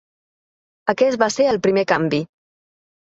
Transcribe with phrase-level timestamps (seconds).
[0.95, 2.23] Aquest va ser el primer canvi.